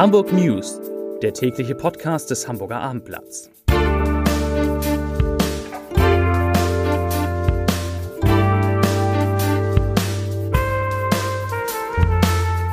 Hamburg 0.00 0.32
News, 0.32 0.80
der 1.20 1.34
tägliche 1.34 1.74
Podcast 1.74 2.30
des 2.30 2.48
Hamburger 2.48 2.80
Abendblatts. 2.80 3.50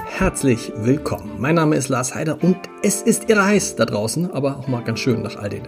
Herzlich 0.05 0.71
willkommen. 0.77 1.35
Mein 1.37 1.55
Name 1.55 1.75
ist 1.75 1.89
Lars 1.89 2.15
Heider 2.15 2.41
und 2.41 2.55
es 2.81 3.01
ist 3.01 3.29
irre 3.29 3.43
heiß 3.43 3.75
da 3.75 3.83
draußen, 3.83 4.31
aber 4.31 4.55
auch 4.59 4.69
mal 4.69 4.85
ganz 4.85 5.01
schön 5.01 5.21
nach 5.21 5.35
all 5.35 5.49
den 5.49 5.67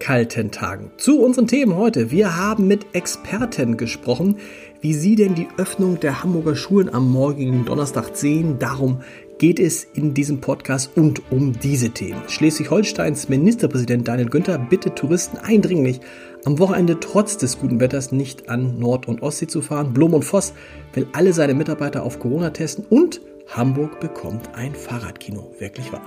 kalten 0.00 0.50
Tagen. 0.50 0.90
Zu 0.96 1.20
unseren 1.20 1.46
Themen 1.46 1.76
heute. 1.76 2.10
Wir 2.10 2.36
haben 2.36 2.66
mit 2.66 2.96
Experten 2.96 3.76
gesprochen, 3.76 4.38
wie 4.80 4.94
sie 4.94 5.14
denn 5.14 5.36
die 5.36 5.48
Öffnung 5.58 6.00
der 6.00 6.24
Hamburger 6.24 6.56
Schulen 6.56 6.92
am 6.92 7.08
morgigen 7.08 7.64
Donnerstag 7.64 8.16
sehen. 8.16 8.58
Darum 8.58 9.00
geht 9.38 9.60
es 9.60 9.84
in 9.84 10.14
diesem 10.14 10.40
Podcast 10.40 10.96
und 10.96 11.22
um 11.30 11.58
diese 11.58 11.90
Themen. 11.90 12.20
Schleswig-Holsteins 12.28 13.28
Ministerpräsident 13.28 14.06
Daniel 14.06 14.28
Günther 14.28 14.58
bittet 14.58 14.96
Touristen 14.96 15.38
eindringlich, 15.38 16.00
am 16.44 16.58
Wochenende 16.58 17.00
trotz 17.00 17.36
des 17.36 17.58
guten 17.58 17.80
Wetters 17.80 18.12
nicht 18.12 18.48
an 18.48 18.78
Nord- 18.78 19.08
und 19.08 19.22
Ostsee 19.22 19.46
zu 19.46 19.62
fahren. 19.62 19.92
Blum 19.92 20.14
und 20.14 20.24
Voss 20.24 20.54
will 20.92 21.06
alle 21.12 21.32
seine 21.32 21.54
Mitarbeiter 21.54 22.02
auf 22.02 22.18
Corona 22.18 22.50
testen 22.50 22.84
und 22.88 23.20
Hamburg 23.48 24.00
bekommt 24.00 24.50
ein 24.54 24.74
Fahrradkino. 24.74 25.52
Wirklich 25.58 25.92
wahr. 25.92 26.02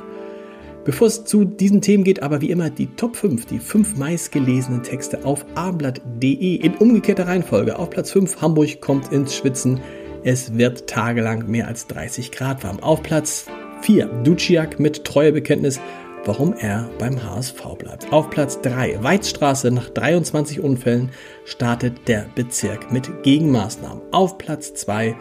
Bevor 0.83 1.07
es 1.07 1.25
zu 1.25 1.45
diesen 1.45 1.81
Themen 1.81 2.03
geht, 2.03 2.23
aber 2.23 2.41
wie 2.41 2.49
immer 2.49 2.71
die 2.71 2.87
Top 2.87 3.15
5, 3.15 3.45
die 3.45 3.59
fünf 3.59 3.97
meistgelesenen 3.97 4.81
Texte 4.81 5.25
auf 5.25 5.45
abendblatt.de 5.53 6.55
in 6.55 6.73
umgekehrter 6.75 7.27
Reihenfolge. 7.27 7.77
Auf 7.77 7.91
Platz 7.91 8.11
5 8.11 8.41
Hamburg 8.41 8.81
kommt 8.81 9.11
ins 9.11 9.35
Schwitzen. 9.35 9.79
Es 10.23 10.55
wird 10.55 10.85
tagelang 10.85 11.47
mehr 11.49 11.67
als 11.67 11.87
30 11.87 12.31
Grad 12.31 12.63
warm. 12.63 12.79
Auf 12.79 13.01
Platz 13.01 13.47
4 13.81 14.05
Duciak 14.23 14.79
mit 14.79 15.03
Treuebekenntnis, 15.03 15.79
warum 16.25 16.53
er 16.53 16.87
beim 16.99 17.23
HSV 17.23 17.59
bleibt. 17.79 18.13
Auf 18.13 18.29
Platz 18.29 18.61
3 18.61 19.01
Weizstraße 19.01 19.71
nach 19.71 19.89
23 19.89 20.59
Unfällen 20.59 21.09
startet 21.45 22.07
der 22.07 22.27
Bezirk 22.35 22.91
mit 22.91 23.23
Gegenmaßnahmen. 23.23 24.03
Auf 24.11 24.37
Platz 24.37 24.75
2 24.75 25.15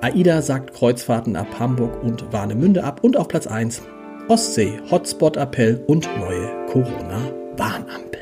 AIDA 0.00 0.40
sagt 0.40 0.72
Kreuzfahrten 0.72 1.36
ab 1.36 1.58
Hamburg 1.58 2.02
und 2.02 2.32
Warnemünde 2.32 2.84
ab. 2.84 3.00
Und 3.02 3.18
auf 3.18 3.28
Platz 3.28 3.46
1 3.46 3.82
Ostsee, 4.28 4.80
Hotspot-Appell 4.90 5.84
und 5.86 6.08
neue 6.18 6.66
Corona-Warnampel. 6.68 8.20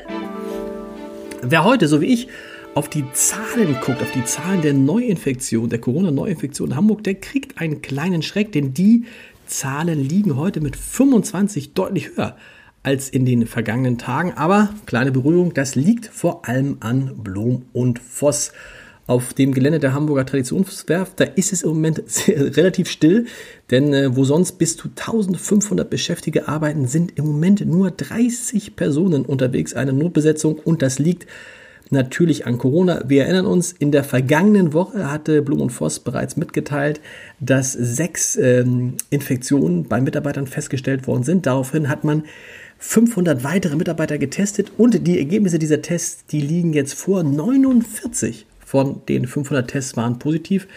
Wer 1.41 1.63
heute, 1.63 1.87
so 1.87 2.01
wie 2.01 2.07
ich, 2.13 2.27
auf 2.77 2.89
die 2.89 3.11
Zahlen 3.11 3.75
guckt, 3.81 4.03
auf 4.03 4.11
die 4.11 4.23
Zahlen 4.23 4.61
der 4.61 4.75
Neuinfektion, 4.75 5.67
der 5.67 5.81
Corona-Neuinfektion 5.81 6.69
in 6.69 6.75
Hamburg, 6.75 7.03
der 7.03 7.15
kriegt 7.15 7.59
einen 7.59 7.81
kleinen 7.81 8.21
Schreck, 8.21 8.51
denn 8.51 8.75
die 8.75 9.05
Zahlen 9.47 9.99
liegen 10.07 10.35
heute 10.35 10.61
mit 10.61 10.75
25 10.75 11.73
deutlich 11.73 12.15
höher 12.15 12.37
als 12.83 13.09
in 13.09 13.25
den 13.25 13.47
vergangenen 13.47 13.97
Tagen. 13.97 14.33
Aber 14.33 14.69
kleine 14.85 15.11
Beruhigung, 15.11 15.55
das 15.55 15.73
liegt 15.73 16.05
vor 16.05 16.47
allem 16.47 16.77
an 16.79 17.15
Blom 17.17 17.63
und 17.73 17.97
Voss 17.97 18.51
auf 19.07 19.33
dem 19.33 19.55
Gelände 19.55 19.79
der 19.79 19.95
Hamburger 19.95 20.27
Traditionswerft. 20.27 21.19
Da 21.19 21.23
ist 21.23 21.53
es 21.53 21.63
im 21.63 21.69
Moment 21.69 22.03
relativ 22.27 22.91
still, 22.91 23.25
denn 23.71 23.91
äh, 23.91 24.15
wo 24.15 24.23
sonst 24.23 24.59
bis 24.59 24.77
zu 24.77 24.89
1500 24.89 25.89
Beschäftigte 25.89 26.47
arbeiten, 26.47 26.85
sind 26.85 27.17
im 27.17 27.25
Moment 27.25 27.65
nur 27.65 27.89
30 27.89 28.75
Personen 28.75 29.25
unterwegs, 29.25 29.73
eine 29.73 29.93
Notbesetzung 29.93 30.59
und 30.59 30.83
das 30.83 30.99
liegt 30.99 31.25
natürlich 31.91 32.45
an 32.45 32.57
Corona. 32.57 33.03
Wir 33.07 33.23
erinnern 33.23 33.45
uns, 33.45 33.71
in 33.71 33.91
der 33.91 34.03
vergangenen 34.03 34.73
Woche 34.73 35.11
hatte 35.11 35.41
Blum 35.41 35.61
und 35.61 35.69
Voss 35.69 35.99
bereits 35.99 36.37
mitgeteilt, 36.37 37.01
dass 37.39 37.73
sechs 37.73 38.35
ähm, 38.35 38.95
Infektionen 39.09 39.85
bei 39.85 40.01
Mitarbeitern 40.01 40.47
festgestellt 40.47 41.07
worden 41.07 41.23
sind. 41.23 41.45
Daraufhin 41.45 41.89
hat 41.89 42.03
man 42.03 42.23
500 42.79 43.43
weitere 43.43 43.75
Mitarbeiter 43.75 44.17
getestet 44.17 44.71
und 44.77 45.07
die 45.07 45.17
Ergebnisse 45.17 45.59
dieser 45.59 45.81
Tests, 45.81 46.25
die 46.25 46.41
liegen 46.41 46.73
jetzt 46.73 46.93
vor 46.93 47.23
49 47.23 48.45
von 48.63 49.01
den 49.07 49.27
500 49.27 49.69
Tests 49.69 49.95
waren 49.95 50.19
positiv, 50.19 50.67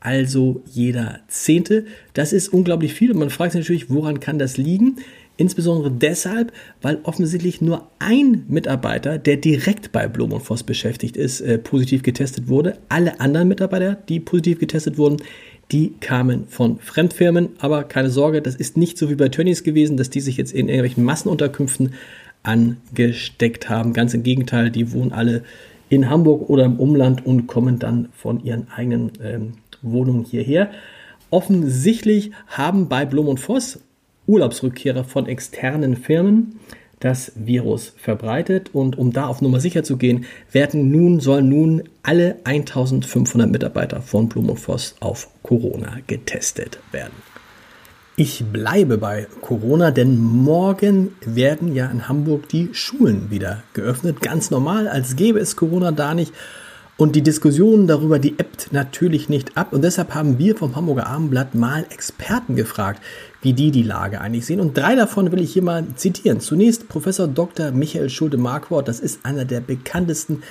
also 0.00 0.62
jeder 0.66 1.20
Zehnte. 1.28 1.86
Das 2.12 2.32
ist 2.32 2.48
unglaublich 2.48 2.94
viel 2.94 3.10
und 3.10 3.18
man 3.18 3.30
fragt 3.30 3.52
sich 3.52 3.62
natürlich, 3.62 3.90
woran 3.90 4.20
kann 4.20 4.38
das 4.38 4.56
liegen? 4.56 4.96
Insbesondere 5.38 5.92
deshalb, 5.92 6.52
weil 6.82 6.98
offensichtlich 7.04 7.60
nur 7.60 7.88
ein 8.00 8.44
Mitarbeiter, 8.48 9.18
der 9.18 9.36
direkt 9.36 9.92
bei 9.92 10.08
Blum 10.08 10.32
und 10.32 10.42
Voss 10.42 10.64
beschäftigt 10.64 11.16
ist, 11.16 11.40
äh, 11.40 11.58
positiv 11.58 12.02
getestet 12.02 12.48
wurde. 12.48 12.76
Alle 12.88 13.20
anderen 13.20 13.46
Mitarbeiter, 13.46 13.94
die 14.08 14.18
positiv 14.18 14.58
getestet 14.58 14.98
wurden, 14.98 15.18
die 15.70 15.94
kamen 16.00 16.48
von 16.48 16.80
Fremdfirmen. 16.80 17.50
Aber 17.60 17.84
keine 17.84 18.10
Sorge, 18.10 18.42
das 18.42 18.56
ist 18.56 18.76
nicht 18.76 18.98
so 18.98 19.10
wie 19.10 19.14
bei 19.14 19.28
Tönnies 19.28 19.62
gewesen, 19.62 19.96
dass 19.96 20.10
die 20.10 20.20
sich 20.20 20.36
jetzt 20.36 20.52
in 20.52 20.68
irgendwelchen 20.68 21.04
Massenunterkünften 21.04 21.94
angesteckt 22.42 23.68
haben. 23.68 23.92
Ganz 23.92 24.14
im 24.14 24.24
Gegenteil, 24.24 24.72
die 24.72 24.92
wohnen 24.92 25.12
alle 25.12 25.44
in 25.88 26.10
Hamburg 26.10 26.50
oder 26.50 26.64
im 26.64 26.80
Umland 26.80 27.24
und 27.24 27.46
kommen 27.46 27.78
dann 27.78 28.08
von 28.12 28.42
ihren 28.42 28.66
eigenen 28.74 29.12
ähm, 29.22 29.52
Wohnungen 29.82 30.24
hierher. 30.24 30.72
Offensichtlich 31.30 32.32
haben 32.48 32.88
bei 32.88 33.04
Blum 33.04 33.28
und 33.28 33.38
Voss 33.38 33.78
Urlaubsrückkehrer 34.28 35.02
von 35.02 35.26
externen 35.26 35.96
Firmen 35.96 36.60
das 37.00 37.32
Virus 37.36 37.92
verbreitet 37.96 38.70
und 38.74 38.98
um 38.98 39.12
da 39.12 39.26
auf 39.26 39.40
Nummer 39.40 39.60
sicher 39.60 39.84
zu 39.84 39.96
gehen, 39.96 40.24
werden 40.50 40.90
nun 40.90 41.20
sollen 41.20 41.48
nun 41.48 41.82
alle 42.02 42.36
1500 42.44 43.50
Mitarbeiter 43.50 44.02
von 44.02 44.28
Blum 44.28 44.50
und 44.50 44.58
Voss 44.58 44.96
auf 45.00 45.28
Corona 45.42 45.98
getestet 46.06 46.80
werden. 46.90 47.14
Ich 48.16 48.44
bleibe 48.52 48.98
bei 48.98 49.28
Corona, 49.42 49.92
denn 49.92 50.18
morgen 50.18 51.12
werden 51.24 51.72
ja 51.72 51.86
in 51.86 52.08
Hamburg 52.08 52.48
die 52.48 52.70
Schulen 52.72 53.30
wieder 53.30 53.62
geöffnet. 53.74 54.20
Ganz 54.20 54.50
normal, 54.50 54.88
als 54.88 55.14
gäbe 55.14 55.38
es 55.38 55.54
Corona 55.54 55.92
da 55.92 56.14
nicht. 56.14 56.32
Und 56.98 57.14
die 57.14 57.22
Diskussion 57.22 57.86
darüber, 57.86 58.18
die 58.18 58.40
ebbt 58.40 58.72
natürlich 58.72 59.28
nicht 59.28 59.56
ab. 59.56 59.72
Und 59.72 59.82
deshalb 59.82 60.16
haben 60.16 60.36
wir 60.40 60.56
vom 60.56 60.74
Hamburger 60.74 61.06
Abendblatt 61.06 61.54
mal 61.54 61.86
Experten 61.90 62.56
gefragt, 62.56 63.00
wie 63.40 63.52
die 63.52 63.70
die 63.70 63.84
Lage 63.84 64.20
eigentlich 64.20 64.46
sehen. 64.46 64.58
Und 64.58 64.76
drei 64.76 64.96
davon 64.96 65.30
will 65.30 65.40
ich 65.40 65.52
hier 65.52 65.62
mal 65.62 65.84
zitieren. 65.94 66.40
Zunächst 66.40 66.88
Professor 66.88 67.28
Dr. 67.28 67.70
Michael 67.70 68.10
Schulte-Marquardt. 68.10 68.88
Das 68.88 68.98
ist 68.98 69.24
einer 69.24 69.44
der 69.44 69.60
bekanntesten 69.60 70.42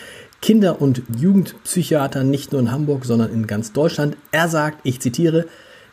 Kinder- 0.42 0.82
und 0.82 1.02
Jugendpsychiater, 1.20 2.24
nicht 2.24 2.54
nur 2.54 2.62
in 2.62 2.72
Hamburg, 2.72 3.04
sondern 3.04 3.34
in 3.34 3.46
ganz 3.46 3.74
Deutschland. 3.74 4.16
Er 4.32 4.48
sagt, 4.48 4.80
ich 4.84 5.02
zitiere, 5.02 5.48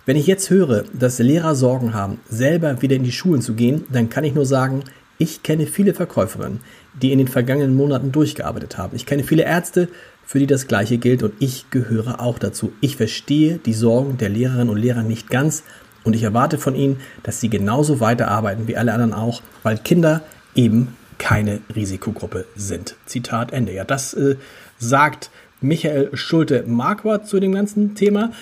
wenn 0.06 0.16
ich 0.16 0.28
jetzt 0.28 0.50
höre, 0.50 0.84
dass 0.92 1.18
Lehrer 1.18 1.56
Sorgen 1.56 1.94
haben, 1.94 2.20
selber 2.28 2.80
wieder 2.80 2.94
in 2.94 3.02
die 3.02 3.10
Schulen 3.10 3.42
zu 3.42 3.54
gehen, 3.54 3.86
dann 3.90 4.08
kann 4.08 4.22
ich 4.22 4.34
nur 4.34 4.46
sagen, 4.46 4.84
ich 5.18 5.42
kenne 5.42 5.66
viele 5.66 5.94
Verkäuferinnen, 5.94 6.60
die 7.00 7.10
in 7.10 7.18
den 7.18 7.28
vergangenen 7.28 7.74
Monaten 7.74 8.12
durchgearbeitet 8.12 8.78
haben. 8.78 8.94
Ich 8.94 9.06
kenne 9.06 9.24
viele 9.24 9.44
Ärzte, 9.44 9.88
für 10.26 10.38
die 10.38 10.46
das 10.46 10.66
Gleiche 10.66 10.98
gilt 10.98 11.22
und 11.22 11.34
ich 11.38 11.70
gehöre 11.70 12.20
auch 12.20 12.38
dazu. 12.38 12.72
Ich 12.80 12.96
verstehe 12.96 13.58
die 13.58 13.72
Sorgen 13.74 14.16
der 14.18 14.28
Lehrerinnen 14.28 14.70
und 14.70 14.78
Lehrer 14.78 15.02
nicht 15.02 15.30
ganz 15.30 15.62
und 16.04 16.14
ich 16.14 16.22
erwarte 16.22 16.58
von 16.58 16.74
ihnen, 16.74 17.00
dass 17.22 17.40
sie 17.40 17.48
genauso 17.48 18.00
weiterarbeiten 18.00 18.68
wie 18.68 18.76
alle 18.76 18.92
anderen 18.92 19.12
auch, 19.12 19.42
weil 19.62 19.78
Kinder 19.78 20.22
eben 20.54 20.96
keine 21.18 21.60
Risikogruppe 21.74 22.44
sind. 22.54 22.96
Zitat 23.06 23.52
Ende. 23.52 23.72
Ja, 23.72 23.84
das 23.84 24.14
äh, 24.14 24.36
sagt 24.78 25.30
Michael 25.60 26.10
Schulte-Marquardt 26.12 27.26
zu 27.26 27.40
dem 27.40 27.52
ganzen 27.52 27.94
Thema. 27.94 28.32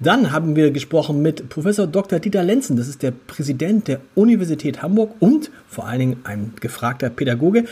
Dann 0.00 0.32
haben 0.32 0.56
wir 0.56 0.72
gesprochen 0.72 1.22
mit 1.22 1.48
Professor 1.48 1.86
Dr. 1.86 2.18
Dieter 2.18 2.42
Lenzen, 2.42 2.76
das 2.76 2.88
ist 2.88 3.02
der 3.04 3.12
Präsident 3.12 3.86
der 3.86 4.00
Universität 4.16 4.82
Hamburg 4.82 5.14
und 5.20 5.52
vor 5.68 5.86
allen 5.86 6.00
Dingen 6.00 6.16
ein 6.24 6.54
gefragter 6.60 7.08
Pädagoge. 7.08 7.66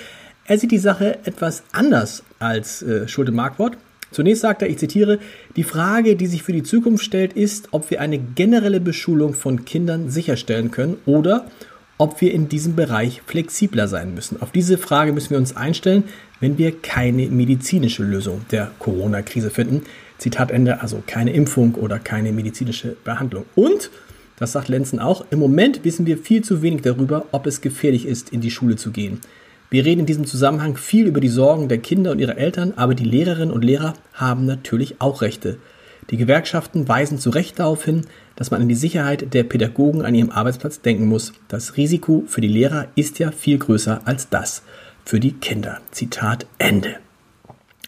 Er 0.51 0.59
sieht 0.59 0.73
die 0.73 0.79
Sache 0.79 1.21
etwas 1.27 1.63
anders 1.71 2.25
als 2.41 2.83
äh, 2.83 3.07
Schulte 3.07 3.31
Markwort. 3.31 3.79
Zunächst 4.11 4.43
sagt 4.43 4.63
er, 4.63 4.69
ich 4.69 4.79
zitiere, 4.79 5.21
die 5.55 5.63
Frage, 5.63 6.17
die 6.17 6.27
sich 6.27 6.43
für 6.43 6.53
die 6.53 6.65
Zukunft 6.65 7.05
stellt, 7.05 7.35
ist, 7.35 7.69
ob 7.71 7.89
wir 7.89 8.01
eine 8.01 8.19
generelle 8.19 8.81
Beschulung 8.81 9.35
von 9.35 9.65
Kindern 9.65 10.11
sicherstellen 10.11 10.73
können 10.73 10.97
oder 11.07 11.47
ob 11.99 12.21
wir 12.21 12.35
in 12.35 12.49
diesem 12.49 12.75
Bereich 12.75 13.23
flexibler 13.25 13.87
sein 13.87 14.13
müssen. 14.13 14.43
Auf 14.43 14.51
diese 14.51 14.77
Frage 14.77 15.13
müssen 15.13 15.31
wir 15.31 15.39
uns 15.39 15.57
einstellen, 15.57 16.03
wenn 16.41 16.59
wir 16.59 16.73
keine 16.83 17.29
medizinische 17.29 18.03
Lösung 18.03 18.45
der 18.51 18.73
Corona-Krise 18.81 19.51
finden. 19.51 19.83
Zitat 20.19 20.51
Ende, 20.51 20.81
also 20.81 21.01
keine 21.07 21.33
Impfung 21.33 21.77
oder 21.77 22.01
keine 22.01 22.33
medizinische 22.33 22.97
Behandlung. 23.05 23.45
Und, 23.55 23.93
das 24.37 24.51
sagt 24.51 24.67
Lenzen 24.67 24.99
auch, 24.99 25.25
im 25.31 25.39
Moment 25.39 25.85
wissen 25.85 26.07
wir 26.07 26.19
viel 26.19 26.43
zu 26.43 26.61
wenig 26.61 26.83
darüber, 26.83 27.27
ob 27.31 27.47
es 27.47 27.61
gefährlich 27.61 28.05
ist, 28.05 28.31
in 28.31 28.41
die 28.41 28.51
Schule 28.51 28.75
zu 28.75 28.91
gehen. 28.91 29.21
Wir 29.71 29.85
reden 29.85 30.01
in 30.01 30.07
diesem 30.07 30.27
Zusammenhang 30.27 30.77
viel 30.77 31.07
über 31.07 31.21
die 31.21 31.29
Sorgen 31.29 31.69
der 31.69 31.79
Kinder 31.79 32.11
und 32.11 32.19
ihrer 32.19 32.37
Eltern, 32.37 32.73
aber 32.75 32.97
die 32.97 33.05
Lehrerinnen 33.05 33.53
und 33.55 33.65
Lehrer 33.65 33.95
haben 34.13 34.45
natürlich 34.45 35.01
auch 35.01 35.23
Rechte. 35.23 35.59
Die 36.11 36.17
Gewerkschaften 36.17 36.89
weisen 36.89 37.19
zu 37.19 37.31
Recht 37.31 37.61
darauf 37.61 37.85
hin, 37.85 38.03
dass 38.35 38.51
man 38.51 38.63
an 38.63 38.69
die 38.69 38.75
Sicherheit 38.75 39.33
der 39.33 39.45
Pädagogen 39.45 40.05
an 40.05 40.17
ihrem 40.17 40.31
Arbeitsplatz 40.31 40.81
denken 40.81 41.07
muss. 41.07 41.33
Das 41.47 41.77
Risiko 41.77 42.25
für 42.27 42.41
die 42.41 42.49
Lehrer 42.49 42.89
ist 42.97 43.21
ja 43.21 43.31
viel 43.31 43.59
größer 43.59 44.01
als 44.07 44.29
das 44.29 44.65
für 45.05 45.21
die 45.21 45.35
Kinder. 45.35 45.81
Zitat 45.93 46.47
Ende. 46.59 46.97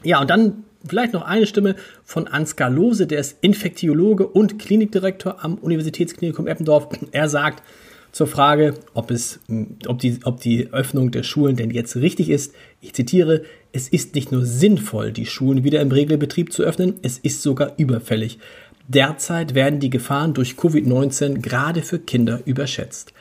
Ja, 0.04 0.20
und 0.20 0.30
dann 0.30 0.62
vielleicht 0.86 1.14
noch 1.14 1.22
eine 1.22 1.46
Stimme 1.46 1.74
von 2.04 2.28
Ansgar 2.28 2.70
Lose, 2.70 3.08
der 3.08 3.18
ist 3.18 3.38
Infektiologe 3.40 4.28
und 4.28 4.60
Klinikdirektor 4.60 5.44
am 5.44 5.56
Universitätsklinikum 5.56 6.46
Eppendorf. 6.46 6.88
Er 7.10 7.28
sagt, 7.28 7.64
zur 8.12 8.26
Frage, 8.26 8.74
ob, 8.92 9.10
es, 9.10 9.40
ob, 9.86 9.98
die, 9.98 10.20
ob 10.24 10.40
die 10.40 10.72
Öffnung 10.72 11.10
der 11.10 11.22
Schulen 11.22 11.56
denn 11.56 11.70
jetzt 11.70 11.96
richtig 11.96 12.28
ist. 12.28 12.54
Ich 12.82 12.92
zitiere, 12.92 13.42
es 13.72 13.88
ist 13.88 14.14
nicht 14.14 14.30
nur 14.30 14.44
sinnvoll, 14.44 15.12
die 15.12 15.26
Schulen 15.26 15.64
wieder 15.64 15.80
im 15.80 15.90
Regelbetrieb 15.90 16.52
zu 16.52 16.62
öffnen, 16.62 16.94
es 17.02 17.18
ist 17.18 17.42
sogar 17.42 17.72
überfällig. 17.78 18.38
Derzeit 18.86 19.54
werden 19.54 19.80
die 19.80 19.90
Gefahren 19.90 20.34
durch 20.34 20.52
Covid-19 20.52 21.40
gerade 21.40 21.80
für 21.82 21.98
Kinder 21.98 22.42
überschätzt. 22.44 23.14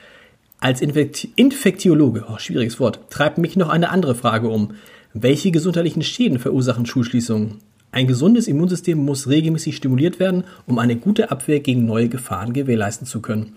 Als 0.60 0.82
Infekti 0.82 1.32
Infektiologe, 1.38 2.26
oh, 2.30 2.38
schwieriges 2.38 2.80
Wort, 2.80 3.00
treibt 3.10 3.38
mich 3.38 3.56
noch 3.56 3.70
eine 3.70 3.90
andere 3.90 4.14
Frage 4.14 4.50
um. 4.50 4.74
Welche 5.14 5.52
gesundheitlichen 5.52 6.04
Schäden 6.04 6.40
verursachen 6.40 6.86
Schulschließungen? 6.86 7.60
Ein 7.94 8.08
gesundes 8.08 8.48
Immunsystem 8.48 8.98
muss 8.98 9.28
regelmäßig 9.28 9.76
stimuliert 9.76 10.20
werden, 10.20 10.44
um 10.68 10.80
eine 10.80 10.98
gute 10.98 11.32
Abwehr 11.32 11.60
gegen 11.62 11.86
neue 11.86 12.10
Gefahren 12.10 12.54
gewährleisten 12.54 13.08
zu 13.08 13.22
können. 13.22 13.54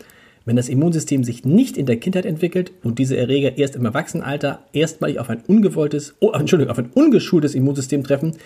Wenn 0.47 0.57
das 0.57 0.69
Immunsystem 0.69 1.25
sich 1.25 1.45
nicht 1.45 1.77
in 1.77 1.87
der 1.87 1.97
Kindheit 1.97 2.27
entwickelt 2.27 2.73
und 2.83 2.99
diese 2.99 3.17
Erreger 3.17 3.57
erst 3.57 3.77
im 3.77 3.85
Erwachsenenalter 3.87 4.65
erstmalig 4.73 5.19
auf 5.19 5.31
ein 5.31 5.43
ungewolltes, 5.47 6.15
oh, 6.21 6.33
Entschuldigung, 6.33 6.71
auf 6.71 6.79
ein 6.79 6.91
ungeschultes 6.93 7.55
Immunsystem 7.55 8.05
treffen, 8.05 8.37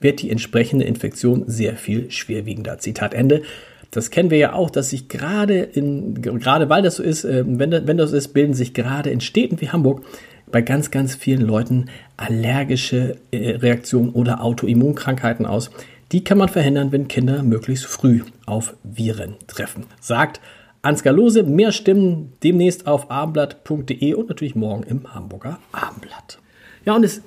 wird 0.00 0.20
die 0.20 0.30
entsprechende 0.30 0.84
Infektion 0.84 1.44
sehr 1.46 1.76
viel 1.76 2.10
schwerwiegender. 2.10 2.78
Zitat 2.78 3.14
Ende. 3.14 3.42
Das 3.90 4.10
kennen 4.10 4.30
wir 4.30 4.36
ja 4.36 4.52
auch, 4.52 4.68
dass 4.68 4.90
sich 4.90 5.08
gerade 5.08 5.60
in, 5.60 6.20
gerade 6.20 6.68
weil 6.68 6.82
das 6.82 6.96
so 6.96 7.02
ist, 7.02 7.24
äh, 7.24 7.44
wenn, 7.46 7.70
wenn 7.86 7.96
das 7.96 8.10
so 8.10 8.16
ist, 8.16 8.34
bilden 8.34 8.52
sich 8.52 8.74
gerade 8.74 9.10
in 9.10 9.20
Städten 9.20 9.60
wie 9.60 9.70
Hamburg 9.70 10.02
bei 10.50 10.60
ganz, 10.60 10.90
ganz 10.90 11.14
vielen 11.14 11.40
Leuten 11.40 11.86
allergische 12.18 13.16
äh, 13.30 13.52
Reaktionen 13.52 14.10
oder 14.10 14.42
Autoimmunkrankheiten 14.42 15.46
aus. 15.46 15.70
Die 16.12 16.22
kann 16.22 16.38
man 16.38 16.48
verhindern, 16.48 16.92
wenn 16.92 17.08
Kinder 17.08 17.42
möglichst 17.42 17.86
früh 17.86 18.20
auf 18.44 18.74
Viren 18.84 19.36
treffen. 19.46 19.86
Sagt 20.00 20.40
Ansgar 20.86 21.12
Lose, 21.12 21.42
mehr 21.42 21.72
Stimmen 21.72 22.34
demnächst 22.44 22.86
auf 22.86 23.10
abendblatt.de 23.10 24.14
und 24.14 24.28
natürlich 24.28 24.54
morgen 24.54 24.84
im 24.84 25.12
Hamburger 25.12 25.58
Abendblatt. 25.72 26.38
Ja, 26.84 26.94
und 26.94 27.02
es, 27.02 27.22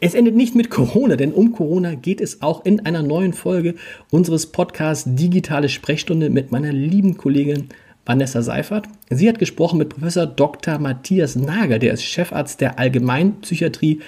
es 0.00 0.12
endet 0.12 0.36
nicht 0.36 0.54
mit 0.54 0.68
Corona, 0.68 1.16
denn 1.16 1.32
um 1.32 1.52
Corona 1.52 1.94
geht 1.94 2.20
es 2.20 2.42
auch 2.42 2.62
in 2.66 2.84
einer 2.84 3.02
neuen 3.02 3.32
Folge 3.32 3.76
unseres 4.10 4.52
Podcasts 4.52 5.06
Digitale 5.06 5.70
Sprechstunde 5.70 6.28
mit 6.28 6.52
meiner 6.52 6.74
lieben 6.74 7.16
Kollegin 7.16 7.70
Vanessa 8.04 8.42
Seifert. 8.42 8.86
Sie 9.08 9.30
hat 9.30 9.38
gesprochen 9.38 9.78
mit 9.78 9.88
Professor 9.88 10.26
Dr. 10.26 10.78
Matthias 10.78 11.36
Nager, 11.36 11.78
der 11.78 11.94
ist 11.94 12.04
Chefarzt 12.04 12.60
der 12.60 12.78
Allgemeinpsychiatrie 12.78 14.00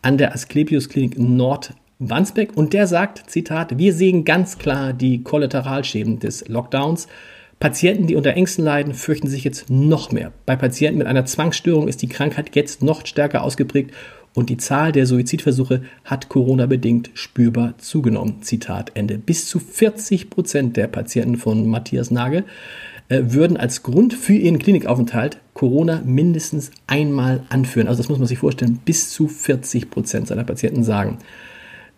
an 0.00 0.16
der 0.16 0.32
Asklepios 0.32 0.88
Klinik 0.88 1.18
Nord-Wandsbek 1.18 2.56
und 2.56 2.72
der 2.72 2.86
sagt, 2.86 3.28
Zitat, 3.28 3.76
wir 3.76 3.92
sehen 3.92 4.24
ganz 4.24 4.56
klar 4.56 4.94
die 4.94 5.22
Kollateralschäden 5.22 6.18
des 6.18 6.48
Lockdowns. 6.48 7.08
Patienten, 7.60 8.06
die 8.06 8.14
unter 8.14 8.34
Ängsten 8.34 8.64
leiden, 8.64 8.94
fürchten 8.94 9.28
sich 9.28 9.42
jetzt 9.42 9.68
noch 9.68 10.12
mehr. 10.12 10.32
Bei 10.46 10.54
Patienten 10.54 10.98
mit 10.98 11.08
einer 11.08 11.24
Zwangsstörung 11.24 11.88
ist 11.88 12.02
die 12.02 12.08
Krankheit 12.08 12.54
jetzt 12.54 12.82
noch 12.82 13.04
stärker 13.04 13.42
ausgeprägt 13.42 13.92
und 14.34 14.48
die 14.50 14.56
Zahl 14.56 14.92
der 14.92 15.06
Suizidversuche 15.06 15.82
hat 16.04 16.28
Corona-bedingt 16.28 17.10
spürbar 17.14 17.74
zugenommen. 17.78 18.42
Zitat 18.42 18.92
Ende. 18.94 19.18
Bis 19.18 19.48
zu 19.48 19.58
40 19.58 20.30
Prozent 20.30 20.76
der 20.76 20.86
Patienten 20.86 21.36
von 21.36 21.66
Matthias 21.66 22.12
Nagel 22.12 22.44
äh, 23.08 23.22
würden 23.24 23.56
als 23.56 23.82
Grund 23.82 24.14
für 24.14 24.34
ihren 24.34 24.60
Klinikaufenthalt 24.60 25.38
Corona 25.54 26.02
mindestens 26.04 26.70
einmal 26.86 27.42
anführen. 27.48 27.88
Also 27.88 28.02
das 28.02 28.08
muss 28.08 28.18
man 28.18 28.28
sich 28.28 28.38
vorstellen, 28.38 28.78
bis 28.84 29.10
zu 29.10 29.26
40 29.26 29.90
Prozent 29.90 30.28
seiner 30.28 30.44
Patienten 30.44 30.84
sagen, 30.84 31.18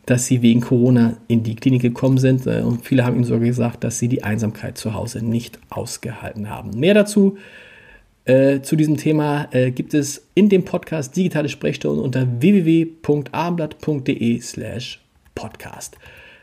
dass 0.07 0.27
sie 0.27 0.43
wegen 0.43 0.61
Corona 0.61 1.17
in 1.29 1.43
die 1.43 1.57
Klinik 1.57 1.83
gekommen 1.83 2.19
sind. 2.19 2.47
Äh, 2.47 2.63
und 2.63 2.85
viele 2.85 3.05
haben 3.05 3.17
ihm 3.17 3.25
sogar 3.25 3.41
gesagt, 3.41 3.85
dass 3.85 3.99
sie 3.99 4.09
die 4.09 4.25
Einsamkeit 4.25 4.79
zu 4.79 4.95
Hause 4.95 5.25
nicht 5.25 5.59
ausgehalten 5.71 6.51
haben. 6.51 6.79
Mehr 6.79 6.95
dazu 6.95 7.37
äh, 8.25 8.61
zu 8.61 8.77
diesem 8.77 8.97
Thema 8.97 9.49
äh, 9.51 9.71
gibt 9.71 9.95
es 9.95 10.27
in 10.35 10.49
dem 10.49 10.65
Podcast 10.65 11.17
Digitale 11.17 11.49
Sprechstunde 11.49 12.03
unter 12.03 12.27
www.abendblatt.de 12.41 14.41
slash 14.41 15.01
podcast. 15.35 15.97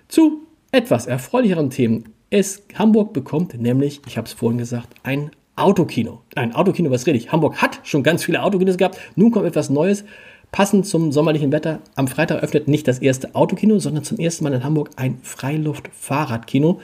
Zu 0.08 0.44
etwas 0.72 1.08
erfreulicheren 1.08 1.70
Themen. 1.70 2.06
Es, 2.30 2.64
Hamburg 2.76 3.14
bekommt 3.14 3.60
nämlich, 3.60 4.02
ich 4.06 4.18
habe 4.18 4.28
es 4.28 4.34
vorhin 4.34 4.58
gesagt, 4.58 4.90
ein 5.04 5.32
Autokino. 5.56 6.22
Ein 6.36 6.54
Autokino, 6.54 6.92
was 6.92 7.08
rede 7.08 7.18
ich? 7.18 7.32
Hamburg 7.32 7.62
hat 7.62 7.80
schon 7.84 8.04
ganz 8.04 8.24
viele 8.24 8.44
Autokinos 8.44 8.78
gehabt. 8.78 9.00
Nun 9.16 9.32
kommt 9.32 9.46
etwas 9.46 9.70
Neues. 9.70 10.04
Passend 10.52 10.86
zum 10.86 11.12
sommerlichen 11.12 11.52
Wetter. 11.52 11.80
Am 11.96 12.08
Freitag 12.08 12.42
öffnet 12.42 12.68
nicht 12.68 12.88
das 12.88 13.00
erste 13.00 13.36
Autokino, 13.36 13.80
sondern 13.80 14.04
zum 14.04 14.18
ersten 14.18 14.44
Mal 14.44 14.54
in 14.54 14.64
Hamburg 14.64 14.90
ein 14.96 15.20
Freiluft-Fahrradkino. 15.22 16.80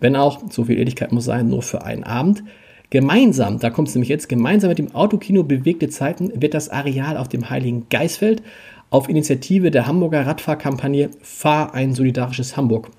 Wenn 0.00 0.14
auch, 0.14 0.42
so 0.50 0.64
viel 0.64 0.78
Ehrlichkeit 0.78 1.12
muss 1.12 1.24
sein, 1.24 1.48
nur 1.48 1.62
für 1.62 1.82
einen 1.82 2.04
Abend. 2.04 2.44
Gemeinsam, 2.90 3.58
da 3.58 3.70
kommt 3.70 3.88
es 3.88 3.94
nämlich 3.94 4.08
jetzt, 4.08 4.28
gemeinsam 4.28 4.68
mit 4.68 4.78
dem 4.78 4.94
Autokino 4.94 5.42
Bewegte 5.42 5.88
Zeiten 5.88 6.32
wird 6.40 6.54
das 6.54 6.68
Areal 6.70 7.16
auf 7.16 7.28
dem 7.28 7.50
Heiligen 7.50 7.86
Geisfeld 7.90 8.42
auf 8.90 9.08
Initiative 9.08 9.70
der 9.70 9.86
Hamburger 9.86 10.26
Radfahrkampagne 10.26 11.10
Fahr 11.20 11.74
ein 11.74 11.94
solidarisches 11.94 12.56
Hamburg 12.56 12.90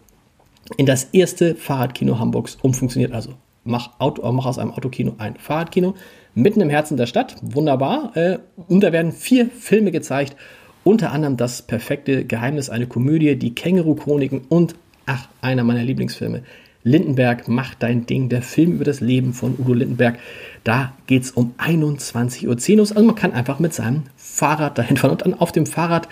in 0.77 0.85
das 0.85 1.05
erste 1.05 1.55
Fahrradkino 1.55 2.19
Hamburgs 2.19 2.57
umfunktioniert. 2.61 3.13
Also 3.13 3.33
mach, 3.63 3.99
Auto, 3.99 4.29
mach 4.31 4.45
aus 4.45 4.59
einem 4.59 4.71
Autokino 4.71 5.15
ein 5.17 5.35
Fahrradkino 5.35 5.95
mitten 6.35 6.61
im 6.61 6.69
Herzen 6.69 6.97
der 6.97 7.05
Stadt. 7.05 7.35
Wunderbar. 7.41 8.15
Äh, 8.15 8.39
und 8.67 8.81
da 8.81 8.91
werden 8.91 9.11
vier 9.11 9.47
Filme 9.47 9.91
gezeigt. 9.91 10.35
Unter 10.83 11.11
anderem 11.11 11.37
das 11.37 11.61
perfekte 11.61 12.25
Geheimnis, 12.25 12.69
eine 12.69 12.87
Komödie, 12.87 13.35
die 13.35 13.53
Känguru-Chroniken 13.53 14.41
und, 14.49 14.75
ach, 15.05 15.27
einer 15.41 15.63
meiner 15.63 15.83
Lieblingsfilme, 15.83 16.43
Lindenberg 16.83 17.47
macht 17.49 17.83
dein 17.83 18.05
Ding, 18.05 18.29
der 18.29 18.41
Film 18.41 18.73
über 18.73 18.85
das 18.85 19.01
Leben 19.01 19.33
von 19.33 19.55
Udo 19.59 19.73
Lindenberg. 19.73 20.17
Da 20.63 20.93
geht 21.07 21.23
es 21.23 21.31
um 21.31 21.53
21.10 21.57 22.47
Uhr. 22.47 22.79
Also 22.79 23.03
man 23.03 23.15
kann 23.15 23.33
einfach 23.33 23.59
mit 23.59 23.73
seinem 23.73 24.03
Fahrrad 24.15 24.77
dahin 24.77 24.95
fahren 24.97 25.11
und 25.11 25.21
dann 25.21 25.33
auf 25.33 25.51
dem 25.51 25.65
Fahrrad, 25.65 26.07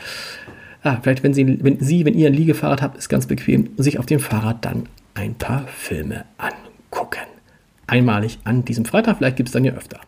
ah, 0.83 0.97
vielleicht 1.01 1.23
wenn 1.23 1.33
Sie, 1.33 1.63
wenn 1.63 1.79
Sie, 1.79 2.05
wenn 2.05 2.15
ihr 2.15 2.27
ein 2.27 2.33
Liegefahrrad 2.33 2.81
habt, 2.81 2.97
ist 2.97 3.07
ganz 3.07 3.27
bequem, 3.27 3.69
sich 3.77 3.97
auf 3.97 4.05
dem 4.05 4.19
Fahrrad 4.19 4.65
dann 4.65 4.89
ein 5.13 5.35
paar 5.35 5.65
Filme 5.67 6.25
angucken. 6.37 6.66
Einmalig 7.87 8.39
an 8.43 8.65
diesem 8.65 8.85
Freitag, 8.85 9.17
vielleicht 9.17 9.37
gibt 9.37 9.49
es 9.49 9.53
dann 9.53 9.65
ja 9.65 9.73
öfter. 9.73 9.99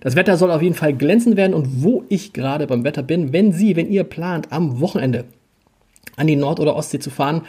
Das 0.00 0.16
Wetter 0.16 0.36
soll 0.36 0.50
auf 0.50 0.62
jeden 0.62 0.74
Fall 0.74 0.94
glänzend 0.94 1.36
werden 1.36 1.54
und 1.54 1.82
wo 1.82 2.04
ich 2.08 2.32
gerade 2.32 2.66
beim 2.66 2.84
Wetter 2.84 3.02
bin, 3.02 3.32
wenn 3.32 3.52
Sie, 3.52 3.76
wenn 3.76 3.90
ihr 3.90 4.04
plant, 4.04 4.52
am 4.52 4.80
Wochenende 4.80 5.24
an 6.16 6.26
die 6.26 6.36
Nord- 6.36 6.60
oder 6.60 6.76
Ostsee 6.76 6.98
zu 6.98 7.10
fahren, 7.10 7.42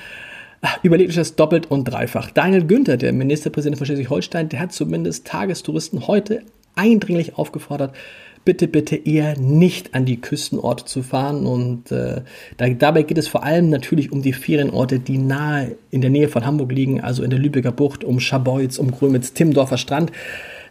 Überlegt 0.81 1.09
euch 1.09 1.15
das 1.15 1.35
doppelt 1.35 1.69
und 1.69 1.85
dreifach. 1.85 2.31
Daniel 2.31 2.65
Günther, 2.65 2.97
der 2.97 3.13
Ministerpräsident 3.13 3.77
von 3.77 3.85
Schleswig-Holstein, 3.85 4.49
der 4.49 4.59
hat 4.59 4.73
zumindest 4.73 5.27
Tagestouristen 5.27 6.07
heute 6.07 6.41
eindringlich 6.75 7.37
aufgefordert, 7.37 7.95
bitte, 8.47 8.69
bitte 8.69 8.95
eher 8.95 9.37
nicht 9.37 9.93
an 9.93 10.05
die 10.05 10.21
Küstenorte 10.21 10.85
zu 10.85 11.03
fahren. 11.03 11.45
Und 11.45 11.91
äh, 11.91 12.21
da, 12.55 12.69
dabei 12.69 13.03
geht 13.03 13.17
es 13.17 13.27
vor 13.27 13.43
allem 13.43 13.69
natürlich 13.69 14.13
um 14.13 14.21
die 14.21 14.31
Ferienorte, 14.31 14.99
die 14.99 15.17
nahe 15.17 15.75
in 15.91 15.99
der 15.99 16.09
Nähe 16.09 16.29
von 16.29 16.45
Hamburg 16.45 16.71
liegen, 16.71 17.01
also 17.01 17.23
in 17.23 17.29
der 17.29 17.39
Lübecker 17.39 17.73
Bucht, 17.73 18.05
um 18.05 18.21
Scharbeutz, 18.21 18.77
um 18.77 18.91
Grömitz, 18.91 19.33
Timmendorfer 19.33 19.77
Strand. 19.77 20.13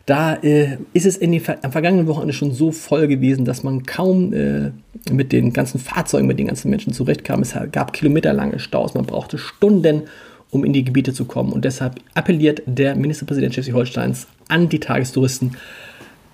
Da 0.06 0.36
äh, 0.36 0.78
ist 0.94 1.04
es 1.04 1.18
in 1.18 1.32
den, 1.32 1.42
am 1.60 1.70
vergangenen 1.70 2.06
Wochenende 2.06 2.32
schon 2.32 2.52
so 2.52 2.72
voll 2.72 3.08
gewesen, 3.08 3.44
dass 3.44 3.62
man 3.62 3.84
kaum 3.84 4.32
äh, 4.32 4.70
mit 5.12 5.32
den 5.32 5.52
ganzen 5.52 5.78
Fahrzeugen, 5.78 6.26
mit 6.26 6.38
den 6.38 6.46
ganzen 6.46 6.70
Menschen 6.70 6.94
zurechtkam. 6.94 7.42
Es 7.42 7.54
gab 7.72 7.92
kilometerlange 7.92 8.58
Staus, 8.58 8.94
man 8.94 9.04
brauchte 9.04 9.36
Stunden, 9.36 10.04
um 10.50 10.64
in 10.64 10.72
die 10.72 10.84
Gebiete 10.84 11.12
zu 11.12 11.26
kommen. 11.26 11.52
Und 11.52 11.66
deshalb 11.66 11.96
appelliert 12.14 12.62
der 12.64 12.96
Ministerpräsident 12.96 13.52
Schleswig-Holsteins 13.52 14.28
an 14.48 14.70
die 14.70 14.80
Tagestouristen, 14.80 15.56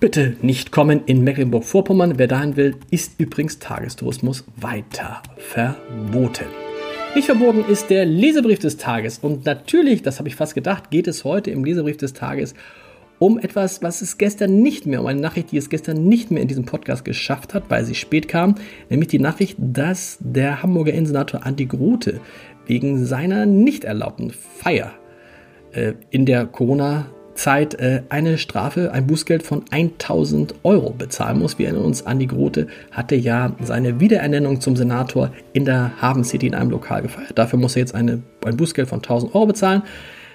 bitte 0.03 0.35
nicht 0.41 0.71
kommen 0.71 1.03
in 1.05 1.23
Mecklenburg-Vorpommern. 1.23 2.15
Wer 2.17 2.27
dahin 2.27 2.57
will, 2.57 2.75
ist 2.91 3.21
übrigens 3.21 3.59
Tagestourismus 3.59 4.43
weiter 4.57 5.23
verboten. 5.37 6.43
Nicht 7.15 7.27
verboten 7.27 7.63
ist 7.71 7.89
der 7.89 8.03
Lesebrief 8.03 8.59
des 8.59 8.75
Tages. 8.75 9.19
Und 9.19 9.45
natürlich, 9.45 10.01
das 10.01 10.19
habe 10.19 10.27
ich 10.27 10.35
fast 10.35 10.55
gedacht, 10.55 10.91
geht 10.91 11.07
es 11.07 11.23
heute 11.23 11.51
im 11.51 11.63
Lesebrief 11.63 11.95
des 11.95 12.11
Tages 12.11 12.53
um 13.17 13.39
etwas, 13.39 13.81
was 13.81 14.01
es 14.01 14.17
gestern 14.17 14.61
nicht 14.61 14.85
mehr, 14.85 14.99
um 14.99 15.07
eine 15.07 15.21
Nachricht, 15.21 15.53
die 15.53 15.57
es 15.57 15.69
gestern 15.69 16.05
nicht 16.05 16.31
mehr 16.31 16.41
in 16.41 16.49
diesem 16.49 16.65
Podcast 16.65 17.05
geschafft 17.05 17.53
hat, 17.53 17.69
weil 17.69 17.85
sie 17.85 17.95
spät 17.95 18.27
kam, 18.27 18.55
nämlich 18.89 19.07
die 19.07 19.19
Nachricht, 19.19 19.55
dass 19.57 20.17
der 20.19 20.61
Hamburger 20.61 20.91
Innensenator 20.91 21.45
Andi 21.45 21.65
Grote 21.65 22.19
wegen 22.65 23.05
seiner 23.05 23.45
nicht 23.45 23.85
erlaubten 23.85 24.31
Feier 24.31 24.91
äh, 25.71 25.93
in 26.09 26.25
der 26.25 26.45
Corona- 26.45 27.05
Zeit 27.35 27.75
äh, 27.75 28.03
eine 28.09 28.37
Strafe, 28.37 28.91
ein 28.91 29.07
Bußgeld 29.07 29.43
von 29.43 29.63
1000 29.69 30.55
Euro 30.63 30.91
bezahlen 30.91 31.39
muss. 31.39 31.57
Wir 31.57 31.67
erinnern 31.67 31.85
uns, 31.85 32.05
Andi 32.05 32.27
Grote 32.27 32.67
hatte 32.91 33.15
ja 33.15 33.55
seine 33.61 33.99
Wiederernennung 33.99 34.61
zum 34.61 34.75
Senator 34.75 35.31
in 35.53 35.65
der 35.65 35.91
Haven 36.01 36.23
City 36.23 36.47
in 36.47 36.55
einem 36.55 36.69
Lokal 36.69 37.01
gefeiert. 37.01 37.31
Dafür 37.35 37.59
muss 37.59 37.75
er 37.75 37.81
jetzt 37.81 37.95
eine, 37.95 38.21
ein 38.45 38.57
Bußgeld 38.57 38.87
von 38.87 38.99
1000 38.99 39.33
Euro 39.35 39.47
bezahlen. 39.47 39.83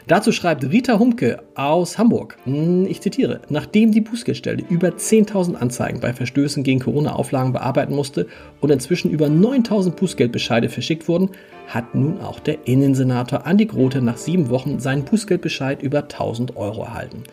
Dazu 0.09 0.33
schreibt 0.33 0.65
Rita 0.65 0.99
Humke 0.99 1.43
aus 1.55 1.99
Hamburg, 1.99 2.39
hm, 2.45 2.87
ich 2.87 3.03
zitiere, 3.03 3.43
nachdem 3.51 3.93
die 3.93 4.01
Bußgeldstelle 4.01 4.65
über 4.71 4.89
10.000 4.89 5.57
Anzeigen 5.57 6.01
bei 6.01 6.15
Verstößen 6.15 6.63
gegen 6.63 6.81
Corona-Auflagen 6.81 7.53
bearbeiten 7.53 7.95
musste 7.95 8.27
und 8.63 8.71
inzwischen 8.71 9.11
über 9.11 9.27
9.000 9.27 9.91
Bußgeldbescheide 9.91 10.71
verschickt 10.71 11.09
wurden, 11.09 11.33
hat 11.67 11.95
nun 11.95 12.23
auch 12.23 12.41
der 12.41 12.67
Innensenator 12.67 13.47
Andi 13.47 13.67
Grote 13.67 14.01
nach 14.01 14.17
sieben 14.17 14.49
Wochen 14.49 14.81
seinen 14.81 15.05
Bußgeldbescheid 15.05 15.83
über 15.83 15.99
1.000 15.99 16.57
Euro 16.57 16.85
erhalten. 16.85 17.25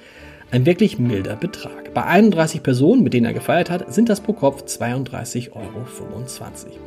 Ein 0.55 0.65
wirklich 0.65 0.97
milder 0.97 1.35
Betrag. 1.35 1.93
Bei 1.93 2.05
31 2.05 2.63
Personen, 2.63 3.03
mit 3.03 3.13
denen 3.13 3.25
er 3.25 3.33
gefeiert 3.33 3.69
hat, 3.69 3.93
sind 3.93 4.07
das 4.07 4.21
pro 4.21 4.31
Kopf 4.31 4.63
32,25 4.63 5.51
Euro. 5.51 5.85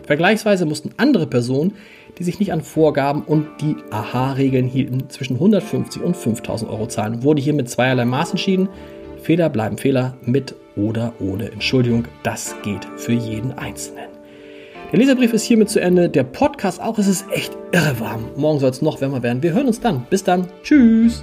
Vergleichsweise 0.06 0.64
mussten 0.64 0.92
andere 0.96 1.26
Personen, 1.26 1.74
die 2.18 2.24
sich 2.24 2.40
nicht 2.40 2.50
an 2.50 2.62
Vorgaben 2.62 3.24
und 3.24 3.46
die 3.60 3.76
AHA-Regeln 3.90 4.68
hielten, 4.68 5.10
zwischen 5.10 5.34
150 5.34 6.00
und 6.00 6.16
5000 6.16 6.70
Euro 6.70 6.86
zahlen. 6.86 7.22
Wurde 7.22 7.42
hier 7.42 7.52
mit 7.52 7.68
zweierlei 7.68 8.06
Maß 8.06 8.30
entschieden. 8.30 8.70
Fehler 9.20 9.50
bleiben 9.50 9.76
Fehler, 9.76 10.16
mit 10.22 10.54
oder 10.74 11.12
ohne 11.20 11.52
Entschuldigung. 11.52 12.06
Das 12.22 12.56
geht 12.62 12.86
für 12.96 13.12
jeden 13.12 13.52
Einzelnen. 13.52 14.08
Der 14.92 14.98
Leserbrief 14.98 15.34
ist 15.34 15.44
hiermit 15.44 15.68
zu 15.68 15.78
Ende. 15.78 16.08
Der 16.08 16.24
Podcast 16.24 16.80
auch. 16.80 16.98
Es 16.98 17.06
ist 17.06 17.26
echt 17.30 17.54
irre 17.72 18.00
warm. 18.00 18.30
Morgen 18.34 18.60
soll 18.60 18.70
es 18.70 18.80
noch 18.80 19.02
wärmer 19.02 19.22
werden. 19.22 19.42
Wir 19.42 19.52
hören 19.52 19.66
uns 19.66 19.78
dann. 19.78 20.06
Bis 20.08 20.24
dann. 20.24 20.46
Tschüss. 20.62 21.22